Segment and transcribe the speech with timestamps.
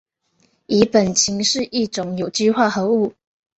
[0.65, 3.13] 苯乙腈是一种有机化合物。